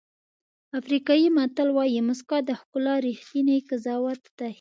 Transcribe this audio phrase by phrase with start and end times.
[0.79, 4.49] افریقایي متل وایي موسکا د ښکلا ریښتینی قضاوت دی.